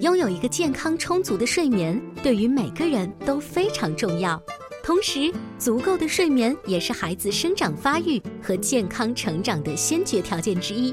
[0.00, 4.40] 拥有一个健康充足的睡眠，对于每个人都非常重要。
[4.82, 10.92] 同时，足够的睡眠也是孩子生长发育和健康成长的先决条件之一。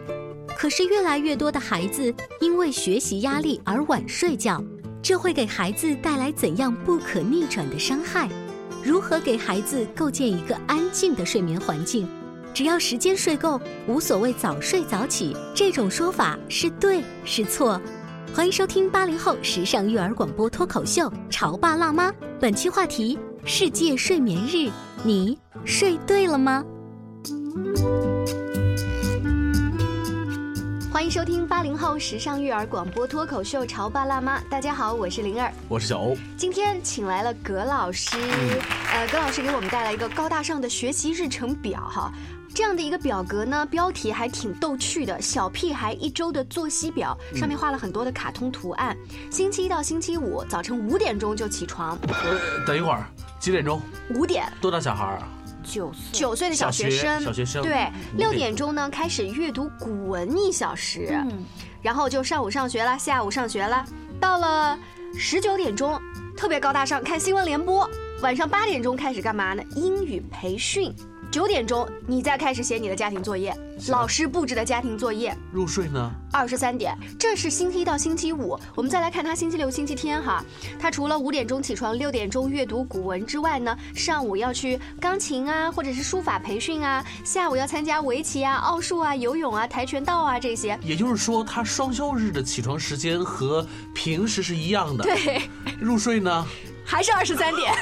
[0.55, 4.63] 可是，越来越多的孩子因为学习压力而晚睡觉。
[5.01, 8.29] 这会给孩子带来怎样不可逆转的伤害？
[8.83, 12.07] 如何给孩子构建一个安静的睡眠环境？
[12.53, 17.81] 只要时间睡够，无所谓早睡早起，这种说法是对是错？
[18.33, 24.71] 欢迎收听八零后时尚育儿广播脱口秀《潮爸辣妈》，本期话题：世界睡眠日，
[25.03, 26.63] 你睡对了吗？
[30.89, 36.15] 欢迎收听八零后时尚育儿广播脱口秀《潮爸辣妈》，大家好，我是灵儿，我是小欧。
[36.37, 38.17] 今天请来了葛老师，
[38.93, 42.09] 呃，葛老师给我们带来一个高大上的学习日程表哈。
[42.53, 48.95] 这样的一个表格呢，标题还挺逗趣的，《小屁孩一周的作息表》，上面画了很多的卡通图案。
[49.29, 51.97] 星期一到星期五早晨五点钟就起床。
[52.07, 53.05] 呃，等一会儿，
[53.39, 53.81] 几点钟？
[54.15, 54.51] 五点。
[54.59, 55.27] 多大小孩啊？
[55.63, 61.45] 九九岁的小学生，小学生对，六点钟呢开始阅读古文一小时，嗯，
[61.81, 63.85] 然后就上午上学了，下午上学了，
[64.19, 64.77] 到了
[65.15, 66.01] 十九点钟
[66.35, 67.89] 特别高大上看新闻联播，
[68.21, 69.63] 晚上八点钟开始干嘛呢？
[69.75, 70.93] 英语培训。
[71.31, 73.55] 九点钟，你再开始写你的家庭作业，
[73.87, 75.33] 老师布置的家庭作业。
[75.53, 76.11] 入睡呢？
[76.29, 78.59] 二十三点，这是星期一到星期五。
[78.75, 80.43] 我们再来看他星期六、星期天哈，
[80.77, 90.77] 他除了五点钟起床、六点钟阅读古文之外呢，上午要去钢琴啊，或者是书法培训啊，下午要参加围棋啊、奥数啊、游泳啊、跆拳道啊这些。
[90.81, 93.65] 也就是说，他双休日的起床时间和
[93.95, 95.05] 平时是一样的。
[95.05, 95.41] 对。
[95.79, 96.45] 入睡呢？
[96.83, 97.73] 还是二十三点，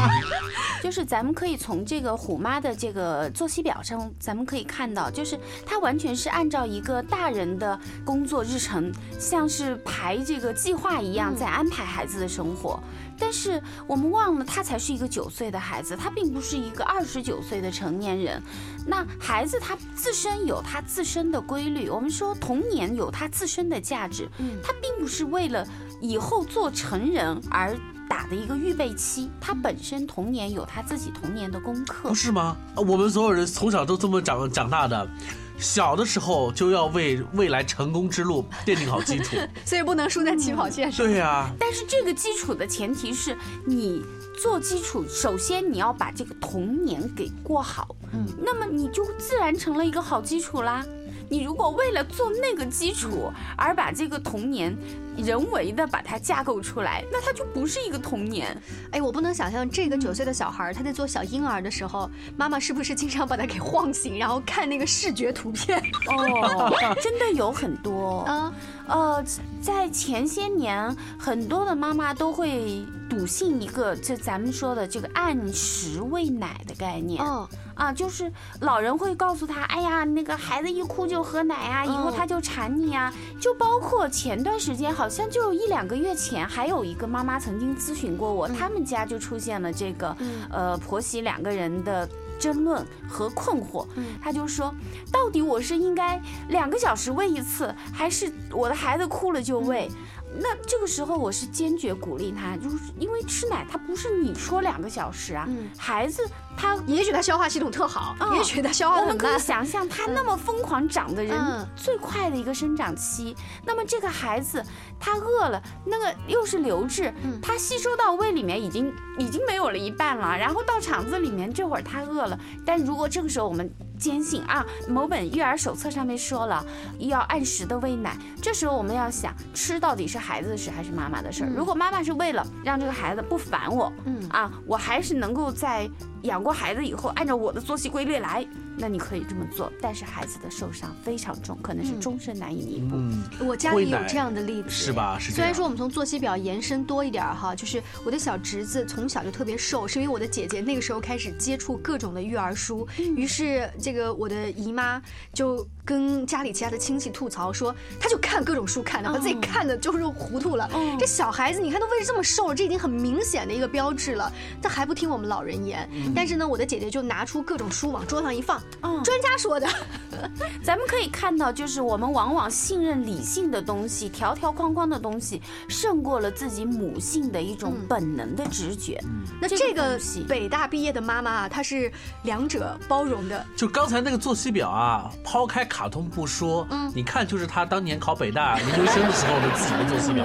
[0.82, 12.80] 就是咱们可以从这个虎妈的这个作息表上，咱们可以看到，就是她完全是按照一个大人的工作日程，像是排这个计划一样在安排孩子的生活。
[13.18, 18.42] 但是我们忘了，她才是一个九岁的孩子，她并不是一个二十九岁的成年人。
[18.86, 24.26] 那孩子他自身有他自身的规律，我们说童年有他自身的价值，
[24.64, 25.66] 他并不是为了
[26.00, 27.78] 以后做成人而。
[28.10, 32.56] 打的一个预备期，他本身童年有他自己童年的功课，不是吗？
[32.74, 35.08] 我们所有人从小都这么长长大的，
[35.56, 41.06] 小的时候就要为未来成功之路奠定好基础， 所以不能输在起跑线上。
[41.06, 44.04] 对呀，但是这个基础的前提是你
[44.42, 50.84] 做基础，首先你要把这个童年给过好，嗯，那么你就自然成了一个好基础啦。
[51.30, 54.76] 你如果为了做那个基础而把这个童年
[55.16, 58.60] 人为的把它架构出来，那它就不是一个童年。
[58.90, 65.78] 哎，我不能想象这个九岁的小孩他在做小婴儿的时候，妈妈是不是经常把他给晃醒，然后看那个视觉图片？
[66.08, 68.24] 哦，真的有很多。
[68.26, 68.52] 嗯，
[68.88, 69.24] 呃，
[69.62, 77.22] 在前些年，很多的妈妈都会笃信一个，就咱们说的这个按时喂奶的概念。
[77.22, 77.48] 哦。
[77.80, 78.30] 啊，就是
[78.60, 83.10] 老人会告诉他，哎呀，那个孩子一哭就喝奶啊，以后他就馋你啊。
[83.40, 90.14] 就包括前段时间，好像就一两个月前，还有一个妈妈曾经咨询过我，他们家就出现了这个，
[90.50, 92.06] 呃，婆媳两个人的
[92.38, 93.86] 争论和困惑。
[94.20, 94.74] 他就说，
[95.10, 99.90] 到底我是应该两个小时喂一次，还是我的孩子哭了就喂？
[100.32, 106.22] 那这个时候我是坚决鼓励他，就是因为吃奶它不是你说两个小时啊，嗯孩子
[106.56, 106.76] 他。
[106.86, 109.38] 也许他消化系统特好，嗯也许他消化很慢我们可以。
[109.38, 113.36] 想象，他那么疯狂长的人，嗯最快的一个生长期。
[113.64, 114.64] 那么这个孩子，
[114.98, 122.38] 他饿了，那个又是流质，嗯他吸收到胃里面已经已经没有了一半了，然后到肠子里面，这会儿他饿了。
[122.64, 126.64] 但如果这个时候我们坚信啊，某本育儿手册上面说了
[126.98, 131.50] 要按时的喂奶，这时候我们要想吃到底是孩子的事还是妈妈的事儿。
[131.54, 135.88] 如果妈妈是为了让这个孩子不烦我，嗯啊，我还是能够在
[136.22, 138.46] 养过孩子以后按照我的作息规律来，
[138.80, 139.72] 那你可以这么做。
[139.80, 142.96] 但是孩子的受伤非常重，可能是终身难以弥补。
[142.96, 145.18] 嗯，我家里有这样的例子，是吧？
[145.18, 145.32] 是。
[145.32, 155.00] 虽然说我们从作息表延伸多一点哈，就是我的小侄子从小就特别瘦，是因为我的姐姐那个时候开始接触各种的育儿书，于是这个我的姨妈
[155.32, 160.68] 就跟家里其他的亲戚吐槽说，他就看各种书看的，把自己看的就是糊涂了。
[160.74, 164.30] 嗯这小孩子你看都喂这么瘦了，这已经很明显的一个标志了，
[164.62, 165.88] 他还不听我们老人言。
[166.14, 169.02] 但是呢，我的姐姐就拿出各种书往桌上一放，嗯。
[169.02, 169.66] 专家说的，
[170.62, 177.86] 咱们可以看到，就是我们往往信任理性的东西、条条框框的东西，胜过了自己母性的一种嗯。
[177.88, 179.02] 本能的直觉。
[179.40, 181.90] 那这个北大毕业的妈妈啊，她是
[182.24, 183.44] 两者包容的。
[183.56, 186.92] 就刚才那个作息表啊，抛开卡通不说，嗯。
[186.94, 190.24] 你看就是她当年考北大研究生的时候的自己的作息表，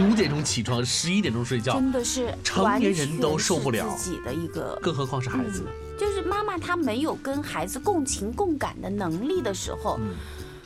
[0.00, 3.88] 五点钟起床，十一点钟睡觉，真的是成年人都受不了。
[3.96, 5.64] 自己的一个，更何况是孩子。
[5.98, 9.98] 就是妈妈她没有跟孩子共情共感的能力的时候，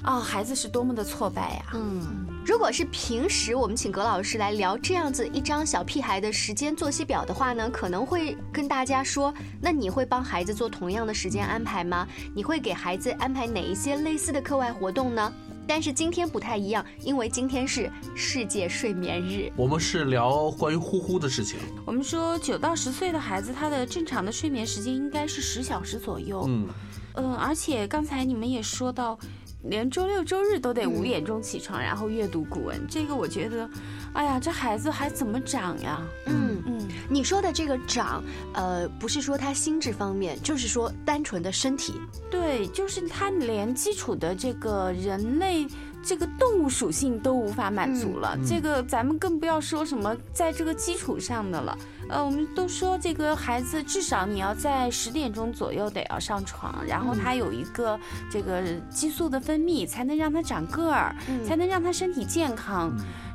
[0.03, 12.09] 啊、孩子是多么的挫败呀、嗯，如果是平时我们请葛老师来聊这样子一张小屁孩的时间作息表的话呢，可能会跟大家说，那你会帮孩子做同样的时间安排吗？
[12.35, 15.33] 你会给孩子安排哪一些类似的课外活动呢？
[15.71, 19.53] 但是今天不太一样，因为今天是世界睡眠日。
[19.55, 26.45] 我们是聊关于呼呼的事情，我们说九到十岁的孩子，他的正常的睡眠时间应该是十小时左右。
[26.49, 26.69] 嗯，
[27.15, 29.17] 嗯，而且刚才你们也说到，
[29.63, 33.71] 连周六周日都得五点钟起床，然后阅读古文，这个我觉得，
[34.13, 36.03] 哎呀，这孩子还怎么长呀？
[36.27, 36.80] 嗯，嗯，
[37.11, 38.23] 你说的这个长，
[38.55, 41.95] 呃，不是说他心智方面，就是说单纯的身体。
[42.31, 45.67] 对，就是他连基础的这个人类。
[46.03, 51.77] 这个动物属性都无法满足了，这个咱们更不要说什么在这个基础上的了。
[52.09, 61.15] 呃，我们都说这个孩子至少你要在十点钟左右得要上床，然后他有一个这个激素的分泌，才能让他长个儿，
[61.47, 62.91] 才能让他身体健康。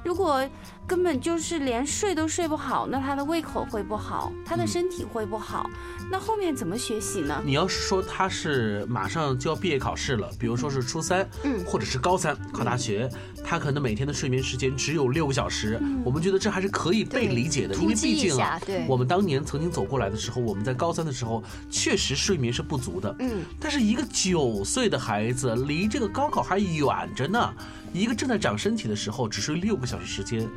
[0.06, 0.48] 如果
[0.86, 5.68] 根本就是连睡都睡不好，那他的胃口会不好，他的身体会不好，
[6.12, 7.42] 那后面怎么学习呢？
[7.44, 13.10] 你要是说他是马上就要毕业考试了，比如说是初三，嗯或者是高三考大学，
[13.44, 27.52] 他可能每天的睡眠时间只有六个小时，我们觉得这还是可以被理解的，因为毕竟啊我们当年曾经走过来的时候，我们在高三的时候确实睡眠是不足的，嗯，但是一个九岁的孩子离这个高考还远着呢。
[28.00, 30.48] 一个正在长身体的时候，只睡六个小时时间，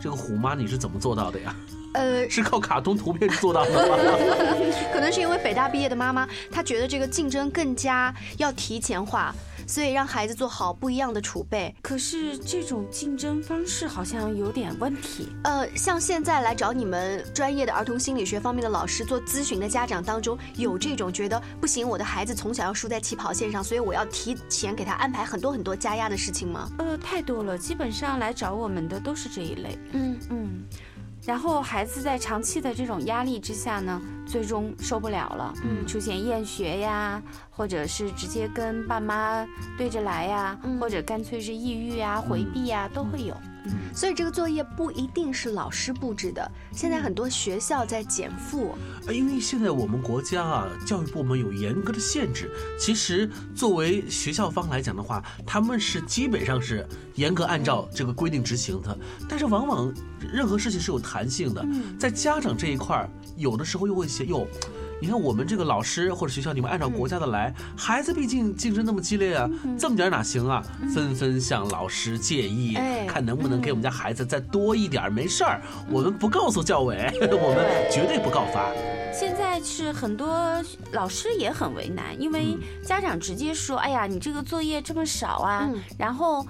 [0.00, 1.54] 这个虎妈你是怎么做到的呀？
[1.94, 3.96] 呃， 是靠卡通图片做到的吗？
[4.92, 9.34] 可能是因为北大毕业的妈妈，她觉得这个竞争更加要提前化，
[9.66, 11.74] 所以让孩子做好不一样的储备。
[11.82, 15.28] 可是这种竞争方式好像有点问题。
[15.44, 26.70] 呃，像现在来找你们专业的儿童心理学方面的老师做咨询的家长当中，有这种觉得不行，我的孩子从小要输在起跑线上，所以我要提前给他安排很多很多加压的事情吗？
[26.78, 29.78] 呃，太多了，基本上来找我们的都是这一类。
[29.92, 30.64] 嗯嗯，
[31.26, 37.20] 然后孩子在长期的这种压力之下呢，最终受不了了，嗯出现厌学呀，
[37.50, 39.44] 或者是直接跟爸妈
[39.76, 43.36] 对着来呀，嗯或者干脆是抑郁呀、回避呀，都会有。
[43.94, 48.74] 所以这个作业不一定是老师布置的，现在很多学校在减负。
[49.06, 52.50] 呃因为现在我们国家啊，教育部门有严格的限制。
[52.78, 58.98] 其实作为学校方来讲的话，他们是基本上是严格按照这个规定执行的。
[59.28, 61.64] 但是往往任何事情是有弹性的，
[61.98, 64.46] 在家长这一块儿，有的时候又会写哟。
[65.00, 69.48] 你看我们这个老师或者学校，你们按照国家的来，孩子毕竟竞争那么激烈啊，
[69.78, 70.62] 这么点儿哪行啊？
[70.94, 75.10] 纷纷向老师建议，哎看能不能给我们家孩子再多一点儿。
[75.10, 75.60] 没事儿，
[75.90, 78.70] 我们不告诉教委， 我们绝对不告发。
[79.12, 80.62] 现在是很多
[80.92, 85.68] 老师也很为难，因为家长直接说：“哎呀，你这个作业这么少啊。
[85.72, 86.46] 嗯然后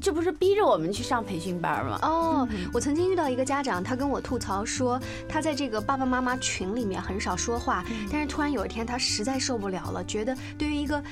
[0.00, 1.98] 这不是逼着我们去上培训班吗？
[2.02, 11.02] 哦，我曾经遇到一个家长，他跟我吐槽说，他在这个爸爸妈妈群里面很少说话，但是突然有一天他实在受不了了，觉得对于一个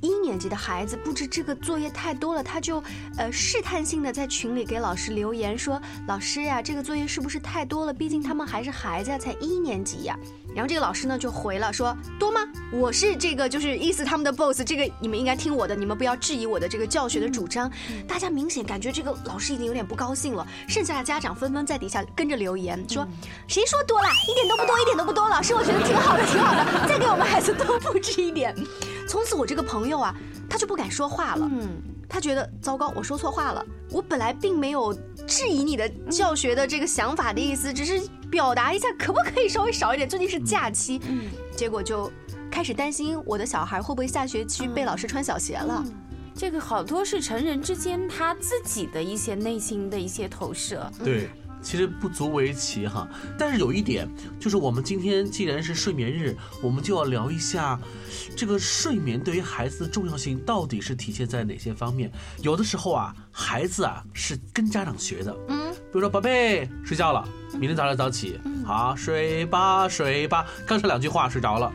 [0.00, 2.82] 一年级的孩子，布置这个作业太多了，他就
[3.16, 7.92] 呃试探性的在群里给老师留言说：“老师呀，这个作业是不是太多了？
[7.92, 10.18] 毕竟他们还是孩子，才一年级呀。”
[10.54, 12.40] 然后这个老师呢就回了说：“多吗？
[12.72, 17.70] 我是这个就是意思他们的 boss，这个你们应该听我的，你们不要质疑我的这个教学的主张。”
[18.08, 23.06] 大家明显感觉这个老师已经有点不高兴了，剩下的家长纷纷在底下跟着留言说
[23.46, 24.08] ：“谁说多了？
[24.28, 25.28] 一点都不多，一点都不多。
[25.28, 28.54] 老师，我觉得挺好的，挺好的，再给我们孩子多布置一点。”
[29.08, 30.14] 从此我这个朋友啊，
[30.48, 31.48] 他就不敢说话了。
[31.50, 33.64] 嗯，他觉得糟糕，我说错话了。
[33.90, 34.92] 我本来并没有
[35.26, 40.06] 质疑你的教学的这个想法的意思，只是表达一下，可不可以稍微少一点？
[40.06, 42.12] 最近是假期，嗯，结果就
[42.50, 45.82] 开始担心我的小孩会不会下学期被老师穿小鞋了。
[46.34, 50.88] 这个好多是成人之间他自己的一些内心的一些投射。
[51.02, 51.30] 对。
[51.68, 53.06] 其实不足为奇哈，
[53.36, 54.08] 但是有一点，
[54.40, 57.78] 就是我们今天既然是睡眠日，我们就要聊一下，
[58.34, 62.10] 这个睡眠对于孩子的重要性到底是体现在哪些方面？
[62.38, 71.70] 有的时候啊，孩子啊是跟家长学的，嗯，比如说宝贝睡觉了，明天早上早起，好睡吧睡吧，刚说两句话睡着了。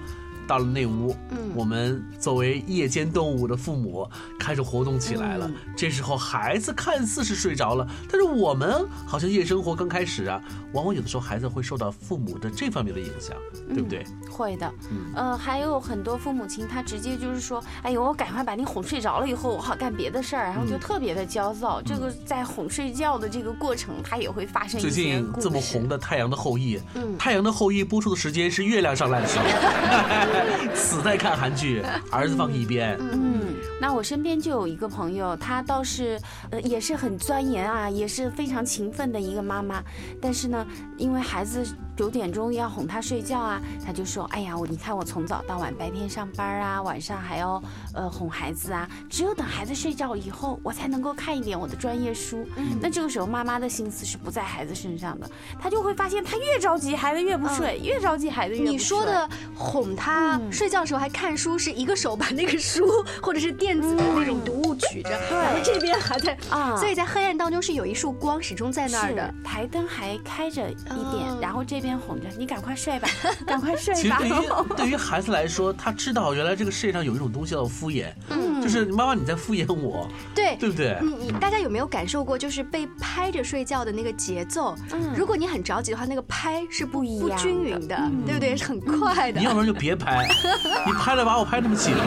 [0.47, 4.07] 到了内屋，嗯，我们作为夜间动物的父母
[4.39, 5.49] 开始活动起来了。
[5.75, 10.41] 这时候孩子看似是睡着了，但是我们好像夜生活刚开始啊，
[10.73, 13.35] 往往有的时候孩子会受到父母的这方面的影响，
[13.69, 14.05] 对不对？
[14.29, 14.73] 会的，
[15.15, 21.81] 呃，还有很多父母亲他直接就是说，哎呦，我赶快把你哄睡着了以后，我好干别的事儿，然后就特别的焦躁。
[21.81, 24.79] 这个在哄睡觉的这个过程，他也会发生。
[24.79, 26.77] 最近这么红的《太阳的后裔》，
[27.17, 29.45] 《太阳的后裔》播出的时间是月亮上来的时候。
[30.73, 32.97] 死在看韩剧，儿子放一边。
[32.99, 39.83] 嗯，那我身边就有一个朋友，她倒是呃也是很钻研啊，也是非常勤奋的一个妈妈，
[40.21, 40.65] 但是呢，
[40.97, 41.65] 因为孩子。
[41.95, 47.61] 九点钟要哄他睡觉啊，他就说：“哎呀，我你看我从早到晚，白天上班啊，晚上还要
[47.93, 52.45] 呃哄孩子啊，只有等孩子睡觉以后，我才能够看一点我的专业书。
[52.81, 58.73] 那这个时候妈妈的心思是不在孩子身上的，他就会发现他越着急，孩子越不睡，越着急，孩子越不睡。
[58.73, 62.87] 你说的哄他睡觉的时候还看书，是一个手把那个书
[63.21, 71.82] 或者是电子的那种读物举着，然后这边还在啊，所以在黑暗当中是有一束光始终在那儿的，台灯还开着一点，然后这。
[71.87, 73.07] 边哄着你，赶快睡吧，
[73.45, 73.99] 赶快睡吧。
[73.99, 80.97] 其实对于对于孩子来说，他知道原来这个世界上有一种东西叫敷衍，嗯，就是妈妈你在敷衍我，对对不对？
[81.01, 84.75] 你大家有没有感受过，就是被拍着睡觉的那个节奏？
[84.93, 88.55] 嗯，如果你很着急的话，那个拍是不不均匀的，对不对？
[88.55, 89.39] 是很快的。
[89.39, 90.27] 你要不然就别拍，
[90.85, 91.93] 你拍了把我拍那么紧，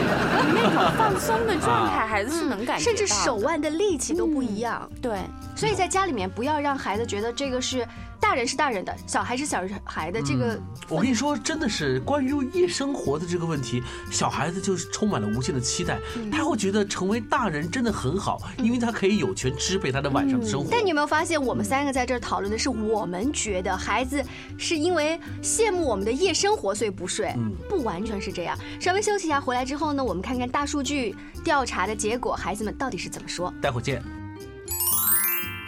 [0.55, 4.89] 那种放松的状态，孩子是能感觉甚至手腕的力气都不一样。
[5.01, 5.19] 对，
[5.55, 7.87] 所以在家里面不要让孩子觉得这个是。
[8.19, 10.21] 大人是大人的，小孩是小孩的。
[10.21, 10.59] 这个，
[10.89, 13.81] 我跟你说，真的是关于夜生活的这个问题，
[14.11, 15.99] 小孩子就是充满了无限的期待。
[16.31, 20.67] 他会觉得成为大人真的很好，因为他可以有权支配他的晚上的生活。
[20.69, 24.23] 但你有没有发现，我们三个在这儿讨论的是，我们觉得孩子
[24.57, 27.33] 是因为羡慕我们的夜生活，所以不睡。
[27.37, 28.57] 嗯，不完全是这样。
[28.79, 33.53] 稍微休息一下，回来之后呢，我们看看大数据调查的结果，孩子们到底是怎么说？
[33.61, 34.03] 待会儿见。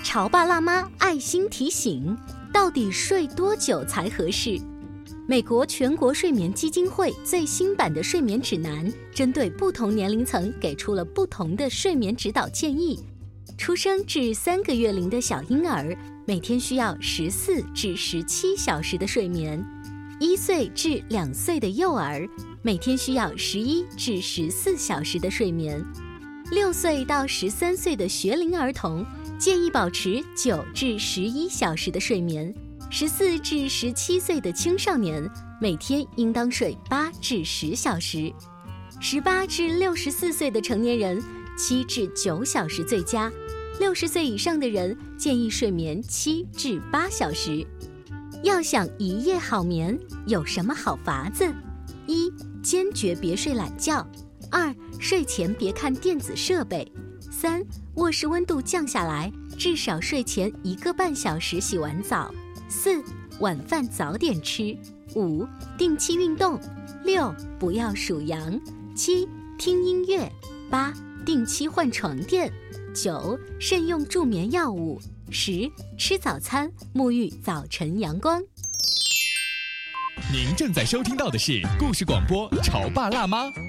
[0.03, 2.17] 潮爸辣妈爱心提醒。
[2.51, 4.59] 到底睡多久才合适？
[5.27, 12.99] 美国全国睡眠基金会最新版的睡眠指南，针对不同年龄层给出了不同的睡眠指导建议。
[13.57, 19.59] 出生至三个月龄的小婴儿，每天需要十四至十七小时的睡眠；
[20.19, 22.27] 一岁至两岁的幼儿，
[22.63, 25.79] 每天需要十一至十四小时的睡眠；
[26.51, 29.05] 六岁到十三岁的学龄儿童。
[29.39, 32.53] 建议保持九至十一小时的睡眠，
[32.89, 35.25] 十四至十七岁的青少年
[35.61, 38.33] 每天应当睡八至十小时，
[38.99, 41.23] 十八至六十四岁的成年人
[41.57, 43.31] 七至九小时最佳，
[43.79, 47.65] 六十岁以上的人建议睡眠七至八小时。
[48.43, 51.45] 要想一夜好眠，有什么好法子？
[52.07, 52.29] 一、
[52.61, 54.05] 坚决别睡懒觉；
[54.51, 56.91] 二、睡前别看电子设备。
[57.41, 57.63] 三、
[57.95, 62.29] 卧室温度降下来，至少睡前一个半小时洗完澡。
[62.67, 63.01] 四、
[63.39, 64.77] 晚饭早点吃。
[65.15, 66.59] 五、定期运动。
[67.05, 68.59] 六、不要数羊。
[68.93, 69.25] 七、
[69.57, 70.29] 听音乐。
[70.69, 70.93] 八、
[71.25, 72.51] 定期换床垫。
[72.93, 74.99] 九、慎用助眠药物。
[75.31, 78.43] 十、吃早餐，沐浴早晨阳光。
[80.29, 83.45] 您正在收听到的是故事广播《潮爸辣妈》。《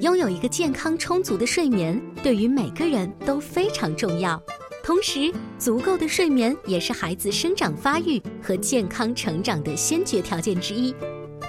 [0.00, 4.42] 拥有一个健康充足的睡眠，对于每个人都非常重要。
[4.82, 10.92] 同时，足够的睡眠也是孩子生长发育和健康成长的先决条件之一。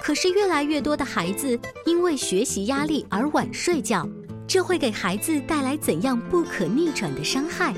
[0.00, 4.08] 可是，越来越多的孩子因为学习压力而晚睡觉，
[4.46, 7.74] 这会给孩子带来怎样不可逆转的伤害？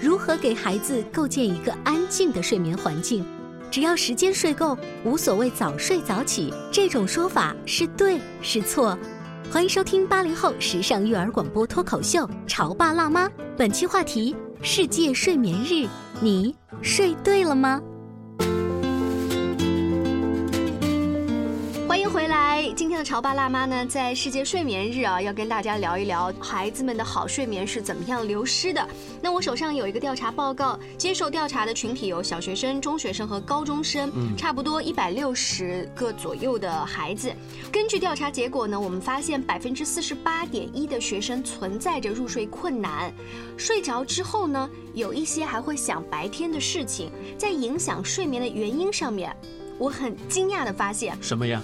[0.00, 3.24] 如何给孩子构建一个安静的睡眠环境？
[3.70, 8.98] 只要时间睡够，无所谓早睡早起，这种说法是对是错？
[9.50, 13.26] 欢迎收听八零后时尚育儿广播脱口秀《潮爸辣妈》，
[13.56, 15.88] 本期话题：世界睡眠日，
[16.20, 17.80] 你睡对了吗？
[22.76, 28.88] 今天的潮爸辣妈呢，在世界睡眠日啊，要跟大家聊一聊孩子们的好睡眠是怎么样流失的。
[29.22, 37.32] 那我手上有一个调查报告，接受调查的群体有小学生、中学生和高中生，差不多一百六十个左右的孩子。
[37.72, 43.12] 根据调查结果呢，我们发现百分之四十八点一的学生存在着入睡困难，
[43.56, 49.34] 睡着之后呢，有一些还会想白天的事情，在影响睡眠的原因上面，
[49.78, 51.62] 我很惊讶的发现，什么呀？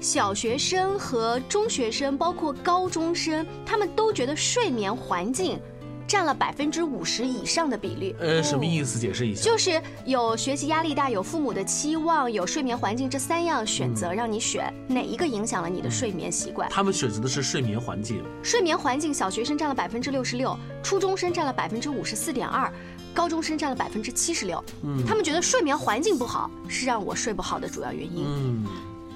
[0.00, 5.60] 小学生和中学生，包括高中生，他们都觉得睡眠环境
[6.06, 8.16] 占了百分之五十以上的比例。
[8.18, 8.98] 呃，什么意思？
[8.98, 9.42] 解释一下。
[9.42, 16.66] 就是有学习压力大，有父母的期望，有睡眠环境这三样选择，让你选哪一个影响了你的睡眠习惯。
[16.70, 18.24] 他们选择的是睡眠环境。
[18.42, 22.72] 睡眠环境，小学生占了百分之六十六，初中生占了百分之五十四点二，
[23.12, 24.64] 高中生占了百分之七十六。
[24.82, 28.24] 嗯，他们觉得睡眠环境不好是让我睡不好的主要原因。
[28.26, 28.64] 嗯。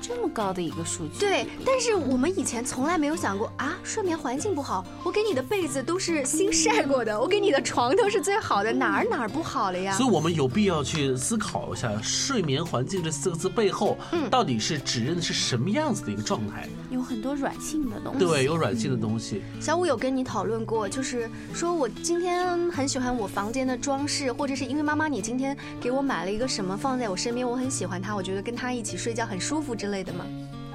[0.07, 9.97] 这么高的一个数据，对，但是我们以前从来没有想过啊，睡眠环境不好，我给你的被子都是新晒过的，我给你的床都是最好的，哪儿哪儿不好了呀？
[9.97, 16.69] 所以我们有必要去思考一下“睡眠环境”这四个字背后，嗯，到底是指认的是什么样子的一个状态？
[16.91, 19.43] 有很多软性的东西，对，有软性的东西。
[19.61, 30.25] 小五有跟你讨论过，就是说我今天很喜欢我房间的装饰，或者是因为妈妈你今天给我买了一个什么放在我身边，我很喜欢它，我觉得跟它一起睡觉很舒服之类的吗？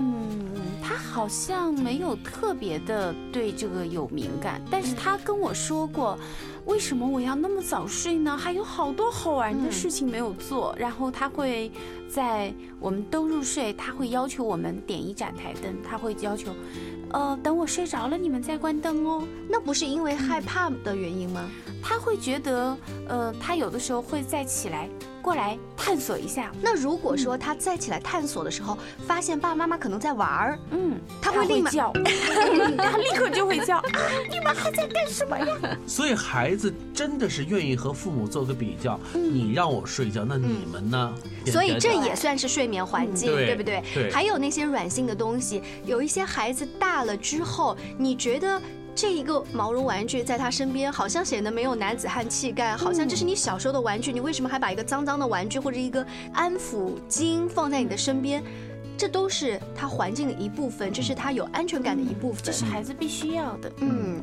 [0.01, 0.45] 嗯，
[0.81, 6.17] 他好像没有特别的对这个有敏感，但是他跟我说过，
[6.65, 8.37] 为什么我要那么早睡呢？
[8.37, 10.73] 还有好多好玩的事情没有做。
[10.79, 11.69] 然后他会
[12.07, 16.53] 在我们都入睡，他会要求我们点一盏台灯，他会要求，
[17.11, 19.27] 呃，等我睡着了你们再关灯哦。
[19.49, 21.43] 那不是因为害怕的原因吗？
[21.83, 22.77] 他会觉得，
[23.09, 24.87] 呃，他有的时候会再起来。
[25.21, 26.51] 过来探索一下。
[26.61, 31.91] 那如果说他再起来探索的时候，发现爸爸妈妈可能在玩儿，嗯，他会立马叫，
[32.77, 33.81] 他立刻就会叫，
[34.29, 35.77] 你们还在干什么呀？
[35.85, 41.13] 所以孩子真的是愿意和父母做个比较，你让我睡觉，那你们呢？
[41.47, 43.83] 所以这也算是睡眠环境，对不对？
[43.93, 44.11] 对。
[44.11, 48.61] 还有那些软性的东西，有一些孩子大了之后，你觉得？
[48.95, 58.43] 这一个毛绒玩具在他身边，好像显得没有男子汉气概，好像这是你小时候的玩具，你为什么还把一个脏脏的玩具或者一个安抚巾放在你的身边？
[58.97, 63.71] 这都是他环境的一部分，这是他有安全感的一部分，这是孩子必须要的。
[63.77, 64.19] 嗯。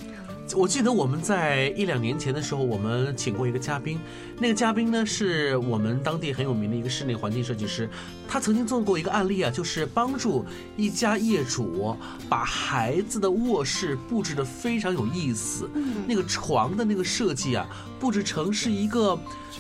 [0.55, 3.99] 我记得我们在一两年前的时候，我们请过一个嘉宾，
[4.39, 7.91] 那个嘉宾呢是我们当地很有名的一个室内环境设计师，
[8.29, 10.45] 他曾经做过一个案例啊，就是帮助
[10.77, 11.97] 一家业主
[12.29, 15.69] 把孩子的卧室布置的非常有意思，
[16.07, 17.67] 那个床的那个设计啊，
[17.99, 19.19] 布置成是一个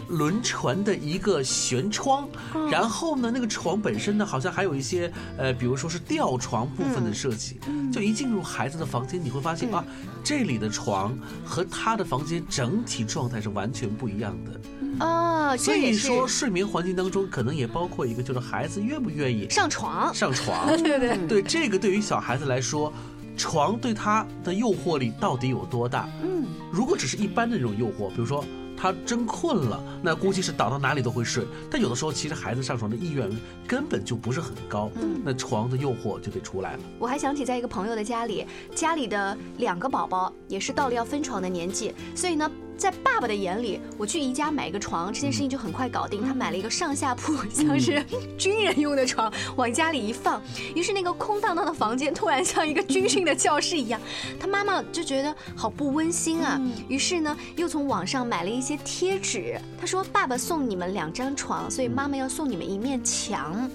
[0.09, 2.29] 轮船的一个舷窗，
[2.71, 7.59] 然后呢，那个床本身呢，好像还有一些呃，比如说是吊床部分的设计，
[7.93, 9.85] 就一进入孩子的房间，你会发现啊，
[10.23, 10.71] 这里的。
[10.77, 14.61] 床和他的房间整体状态是完全不一样的
[14.99, 22.93] 啊，所以说睡眠环境当中可能也包括一个，就是孩子愿不愿意上床，上床， 对对对，这个对于小孩子来说，
[23.37, 26.09] 床对他的诱惑力到底有多大？
[26.23, 28.45] 嗯，如果只是一般的那种诱惑，比如说
[28.77, 31.47] 他真困了，那估计是倒到哪里都会睡。
[31.71, 33.31] 但有的时候，其实孩子上床的意愿
[33.67, 34.91] 根本就不是很高，
[35.25, 36.81] 那床的诱惑就得出来了。
[36.99, 42.51] 我还想起在一个朋友的家里，家里的两个宝宝也是到了要分床的年纪，所以呢。
[42.77, 46.23] 在爸爸的眼里，我去宜家买一个床，这件事情就很快搞定。
[46.23, 48.05] 他买了一个上下铺， 像是
[48.37, 50.43] 军人用的床，往家里一放，
[50.75, 53.99] 于是那个空荡荡的房间突然像一个军训的教室一样。
[54.39, 59.59] 他妈妈就觉得好不温馨啊，于是呢，又从网上买了一些贴纸。
[59.81, 63.71] 他说：“爸爸送你们两张床，所以妈妈要送你们一面墙，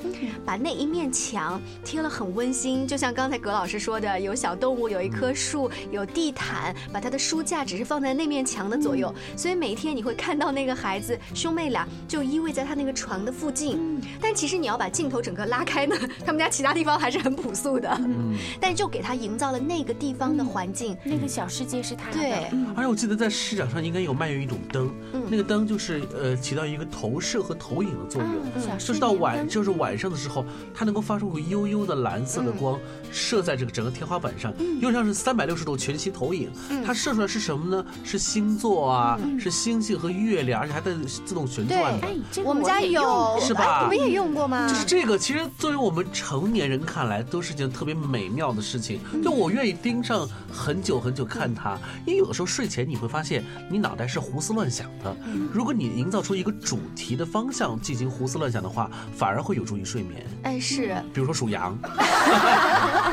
[0.46, 14.02] 把那一面墙贴了很温馨，就像刚才葛老师说的，有小动物，有一棵树，有地毯，把他的书架只是放在那面墙的左。”左右，所以每天你会看到那个孩子兄妹俩就依偎在他那个床的附近。
[14.20, 17.90] 但其实你要把镜头整个拉开呢， 他们家其他地方还是很朴素的。
[18.00, 22.18] 嗯，但就给他营造了那个地方的环境，那个小世界是他的。
[22.18, 22.32] 对，
[22.76, 24.94] 而且我记得在市场上应该有卖有一种灯，
[25.30, 32.78] 那个灯就是呃起到一个投射和投影的作用，就是到晚就是晚上的时候，它能够发出个悠悠的蓝色的光，
[33.10, 36.52] 射在这个整个天花板上，又像是三百六十度全息投影。
[36.86, 37.86] 它射出来是什么呢？
[38.04, 38.81] 是星座。
[38.82, 40.92] 哇，是星星和月亮，而且还在
[41.26, 42.08] 自动旋转的。
[42.44, 43.82] 我们家有，是吧？
[43.84, 44.68] 你们也用过吗？
[44.68, 49.00] 就是这个，其实作为我们成年人看来，都是件特别美妙的事情。
[49.24, 55.16] 就我愿意盯上很久很久看它，因为有的时候睡前你会发现，你脑袋是胡思乱想的。
[55.54, 60.26] 如果你营造出一个主题的方向进行胡思乱想的话，反而会有助于睡眠。
[60.44, 60.96] 哎，是。
[61.14, 61.78] 比如说属羊。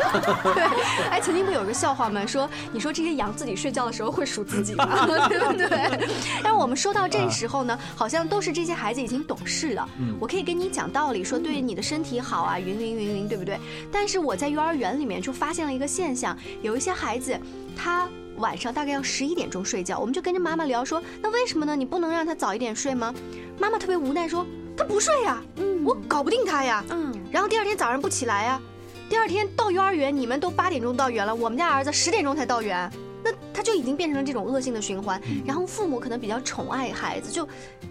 [0.54, 0.62] 对，
[1.10, 2.24] 哎，曾经不有个笑话吗？
[2.26, 5.06] 说你说这些羊自己睡觉的时候会数自己吗？
[5.66, 6.08] 对，
[6.42, 9.88] 但我们说到这时候呢，好像都是这些孩子已经懂事了。
[9.98, 13.58] 嗯，我可以跟你讲道理，说对你的身体好啊，云云云云，对不对？
[13.90, 17.38] 但是我在幼儿园里面就发现了一个现象，有一些孩子，
[17.76, 21.74] 他晚上大概要十一点钟睡觉，我们就跟着妈妈聊说，那为什么呢？
[21.74, 23.12] 你不能让他早一点睡吗？
[23.58, 28.60] 妈妈特别无奈说，他不睡呀，嗯，我搞不定他呀，嗯，然后第二天早上不起来呀，
[29.08, 32.90] 第二天到幼儿园，你们都八点钟到园了，我们家儿子十点钟才到园。
[33.24, 37.46] 那他就已经变成了这种恶性的循环，然后父母可能比较宠爱孩子，就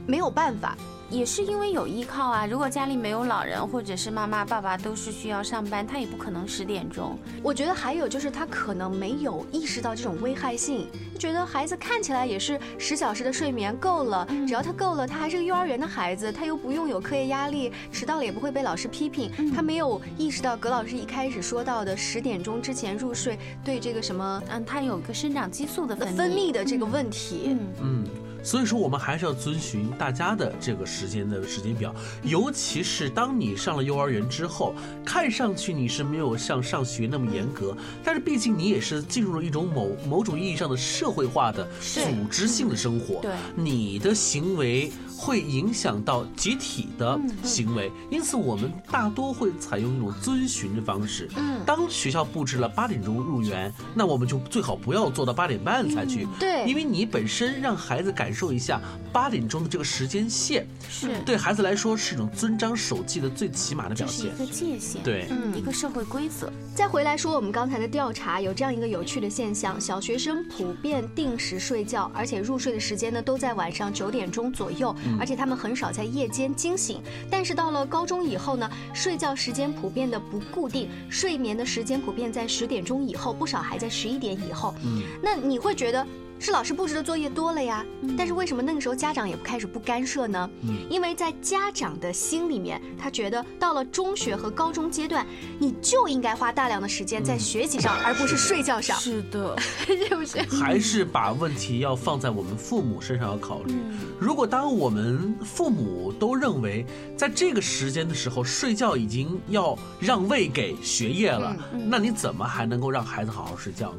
[0.05, 0.77] 没有办法。
[1.09, 7.17] 也是因为有依靠啊，如果家里没有老人，或者是妈妈、爸爸都是需要上班，他也不可能十点钟。
[7.41, 19.31] 我觉得还有就是他可能没有意识到这种危害性，觉得孩子看起来也是十小时的睡眠够了，只要他够了，他还是个幼儿园的孩子，他又不用有课业压力，迟到了也不会被老师批评。
[19.55, 27.43] 他没有意识到葛老师一开始说到的十点钟之前入睡对这个什么，嗯，他有个生长激素的分泌的这个问题。
[27.45, 28.03] 嗯嗯。
[28.47, 41.99] 所以说，我们还是要遵循大家的这个时间的时间表，尤其是当你上了幼儿园之后，看上去你是没有像上学那么严格，但是毕竟你也是进入了一种某某种意义上的社会化的组
[42.31, 44.89] 织性的生活，对，你的行为。
[45.17, 51.27] 会影响到集体的行为，因此我们大多会采用一种遵循的方式。
[51.35, 56.27] 嗯，当学校布置了八点钟入园，那我们就最好不要做到八点半才去。
[56.39, 58.79] 对，因为你本身让孩子感受一下
[59.11, 66.51] 八点钟的这个时间线，是对孩子来说是一种遵章守纪的最起码的表现，一个界限，对，一个社会规则。
[66.75, 74.95] 再回来说我们刚才的调查，有这样一个有趣的现象：小学生普遍定时睡觉，而且入睡的时间呢都在晚上九点钟左右。
[75.19, 84.73] 而且他们很少在夜间惊醒，但是到了高中以后呢，睡觉时间普遍的不固定，睡眠的时间普遍在十点钟以后，不少还在十一点以后。
[84.83, 86.05] 嗯，那你会觉得？
[86.39, 87.85] 是老师布置的作业多了呀，
[88.17, 90.49] 但是为什么那个时候家长也不开始不干涉呢？
[90.89, 95.25] 因为在家长的心里面，他觉得到了中学和高中阶段，
[95.59, 98.97] 你就应该花大量的时间在学习上，而不是睡觉上。
[98.99, 100.39] 是的， 是不是？
[100.55, 103.73] 还是把问题要放在我们父母身上要考虑。
[104.19, 111.55] 如果当我们父母都认为在这个时间的时候睡觉已经要让位给学业了，
[111.87, 113.97] 那你怎么还能够让孩子好好睡觉呢？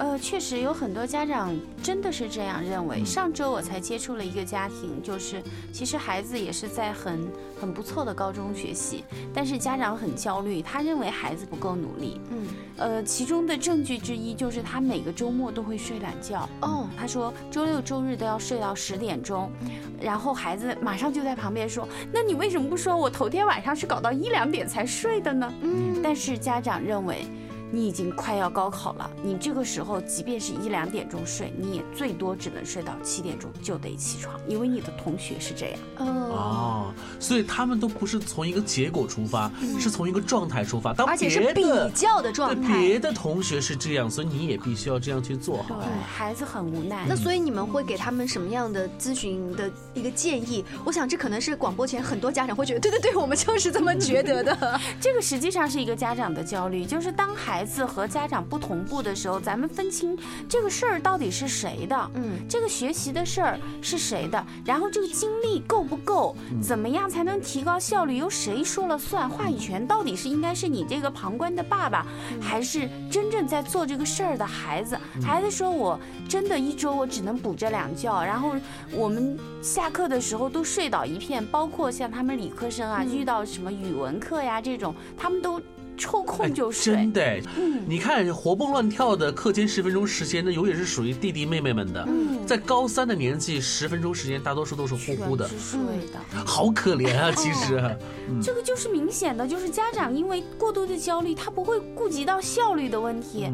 [0.00, 3.04] 呃，确实有很多家长真的是这样认为。
[3.04, 5.42] 上周我才接触了一个家庭，就是
[5.74, 7.28] 其实孩子也是在很
[7.60, 12.18] 很不错的高中学习，但是家长很焦虑，他认为孩子不够努力。
[12.30, 12.46] 嗯，
[12.78, 16.48] 呃，其中的证据之一就是他每个周末都会睡懒觉。
[16.62, 19.52] 哦，他说周六周日都要睡到十点钟，
[20.00, 27.26] 然后孩子马上就在旁边说：“那你为什么不说我头天晚上是搞到一两点才睡的呢？”嗯，但是家长认为。
[27.70, 35.78] 你已经快要高考了，你这个时候即便是一两点钟睡，你也最多只能睡到七点钟就得起床，因为你的同学是这样。
[35.98, 40.92] 哦，所以他们都不是从一个结果出发，是从一个状态出发。
[40.92, 41.62] 当而且是比
[41.94, 42.78] 较的状态。
[42.78, 45.76] 别的同学是这样，所以你也必须要这样去做好。
[45.76, 47.06] 对，孩子很无奈。
[47.08, 50.64] 那所以你们会给他们什么样的咨询的一个建议？
[50.84, 54.80] 我想这可能是广播前很多家长会觉得，对对对，我们就是这么觉得的。
[55.00, 60.16] 这个实际上是一个家长的焦虑，就是当孩子和家长不同步的时候，咱们分清
[60.48, 72.06] 这个事儿到底是谁的，嗯，这个学习的事儿是谁的，然后这个精力够不够，怎么样才能提高效率，由谁说了算，话语权到底是应该是你这个旁观的爸爸，
[72.40, 74.98] 还是真正在做这个事儿的孩子？
[75.22, 78.54] 孩子说我真的一周我只能补这两觉，然后
[78.92, 85.60] 我们下课的时候都睡倒一片，包括像他们理科生啊，遇到什么语文课呀这种，他们都
[86.00, 86.94] 抽空就睡。
[86.94, 87.42] 哎真的哎，
[87.86, 92.08] 你看活蹦乱跳的课间十分钟时间，那永远是属于弟弟妹妹们的。
[92.46, 95.78] 在高三的年纪，十分钟时间大多数都是呼呼的睡
[96.12, 96.44] 的。
[96.44, 97.30] 好可怜啊！
[97.36, 97.80] 其实，
[98.42, 103.48] 这个就是明显的，就是家长因为过度的焦虑，他不会顾及到效率的问题，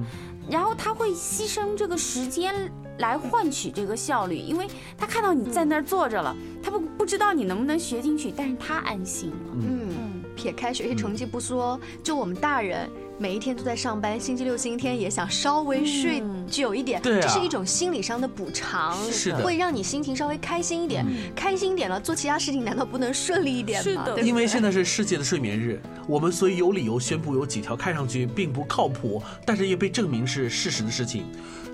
[0.48, 9.36] 然后他会牺牲这个时间来换取这个效率，因为他看到你在那儿坐着了，他不不知道你能不能学进去，但是他安心了。
[9.54, 9.88] 嗯，
[10.36, 12.88] 撇开学习成绩不说，就我们大人。
[13.18, 21.02] 每一天都在上班，星期六、星期天也想稍微睡久一点，这是一种心理上的补偿，是的会让你心情稍微开心一点。
[21.34, 23.82] 开心一点了，做其他事情难道不能顺利一点吗？
[23.84, 31.24] 是的对对因为现在是世界的睡眠日，我们所以有理由宣布有几条看上去并不靠谱，但是也被证明是事实的事情。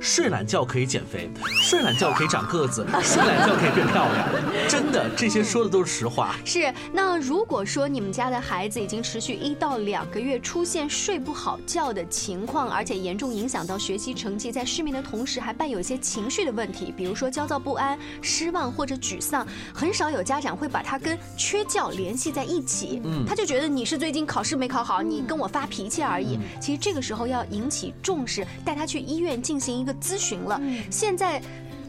[0.03, 1.31] 睡懒觉可以减肥，
[1.63, 4.29] 睡懒觉可以长个子，睡懒觉可以变漂亮。
[4.69, 6.35] 真的，这些说的都是实话。
[6.45, 23.01] 是，那如果说你们家的孩子已经持续一到两个月出现睡不好觉的情况，而且严重影响到学习成绩，在失眠的同时还伴有一些情绪的问题，比如说焦躁不安、失望或者沮丧，很少有家长会把他跟缺觉联系在一起。
[23.05, 26.41] 嗯他就觉得你是最近考试没考好，你跟我发脾气而已。
[26.61, 30.61] 其实这个时候要引起重视，带他去医院进行一个咨询了。
[30.91, 31.41] 现在。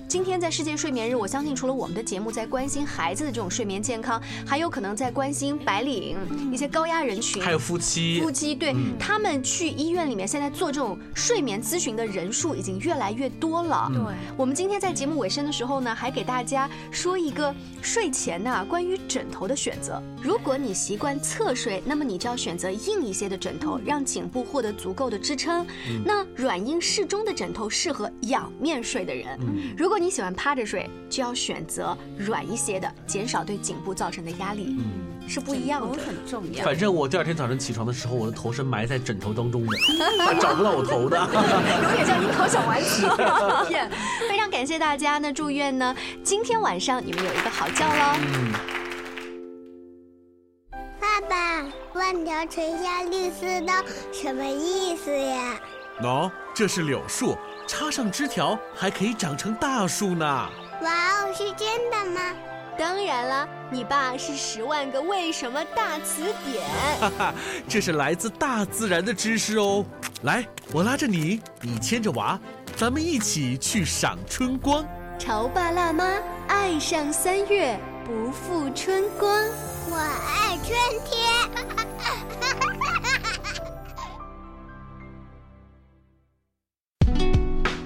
[0.07, 6.17] 今天在世界睡眠日，我相信除了我们的节目在关心孩子的这种睡眠健康，还有可能在关心白领、
[6.51, 13.87] 一些高压人群，还有夫妻，夫妻，对、嗯他们去医院里面，现在做这种睡眠咨询的人数已经越来越多了。
[13.89, 20.01] 嗯对，我们今天在节目尾声的时候呢，还给大家说一个睡前呢关于枕头的选择。
[20.21, 25.65] 如果你习惯侧睡，那么你就要选择硬一些的枕头，让颈部获得足够的支撑。
[26.05, 29.39] 那软硬适中的枕头适合仰面睡的人。
[29.75, 34.75] 如果你喜欢趴着睡，就要选择软一些的，减少对颈部造成的压力，
[35.29, 36.01] 是不一样头的。
[36.03, 36.65] 很重要。
[36.65, 39.71] 反正我第二天早晨起床的时候，我的头是埋在枕头当中的，
[40.41, 41.17] 找不到我头的。
[41.17, 43.07] 有点像樱桃小丸子
[43.69, 43.89] 片。
[44.27, 48.19] 非常感谢大家，那祝愿呢，今天晚上你们有一个好觉喽。
[50.99, 51.63] 爸爸，
[51.93, 55.57] 万条垂下绿丝绦，什么意思呀？
[56.01, 60.25] 喏、这是柳树，插上枝条还可以长成大树呢。
[60.81, 62.21] 哇哦，是真的吗？
[62.77, 66.67] 当然了，你爸是十万个为什么大词典。
[66.99, 67.33] 哈哈，
[67.67, 69.85] 这是来自大自然的知识哦。
[70.23, 72.39] 来，我拉着你，你牵着娃，
[72.75, 74.83] 咱们一起去赏春光。
[75.19, 79.31] 潮爸辣妈爱上三月，不负春光。
[79.89, 81.13] 我爱春天。